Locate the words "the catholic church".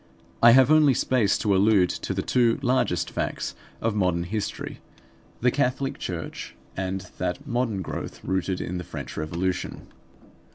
5.41-6.55